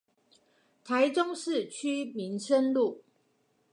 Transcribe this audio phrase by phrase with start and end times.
[0.83, 3.03] 台中市區民生路